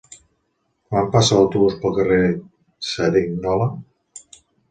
Quan 0.93 1.09
passa 1.15 1.35
l'autobús 1.39 1.75
pel 1.83 1.93
carrer 1.99 2.23
Cerignola? 2.93 3.71